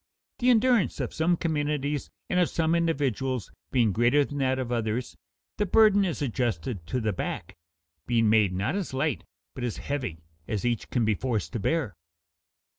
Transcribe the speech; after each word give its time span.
The 0.39 0.49
endurance 0.49 0.99
of 0.99 1.13
some 1.13 1.37
communities 1.37 2.09
and 2.27 2.39
of 2.39 2.49
some 2.49 2.73
individuals 2.73 3.51
being 3.71 3.91
greater 3.91 4.25
than 4.25 4.39
that 4.39 4.57
of 4.57 4.71
others, 4.71 5.15
the 5.57 5.67
burden 5.67 6.05
is 6.05 6.23
adjusted 6.23 6.87
to 6.87 6.99
the 6.99 7.13
back, 7.13 7.55
being 8.07 8.27
made 8.27 8.51
not 8.51 8.75
as 8.75 8.95
light 8.95 9.23
but 9.53 9.63
as 9.63 9.77
heavy 9.77 10.23
as 10.47 10.65
each 10.65 10.89
can 10.89 11.05
be 11.05 11.13
forced 11.13 11.53
to 11.53 11.59
bear. 11.59 11.93